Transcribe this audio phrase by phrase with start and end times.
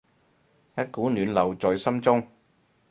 [0.75, 2.27] 一股暖流在心中